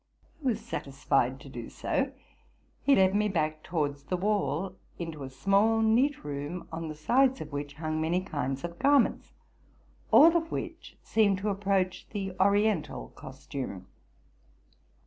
[0.43, 2.11] I was satisfied to do so:
[2.81, 6.57] he led me back towards the wall into a small, neat RELATING TO MY LIFE.
[6.57, 9.33] 47 room, on the sides of which hung many kinds of garments,
[10.09, 13.85] all of which seemed to approach the Oriental costume.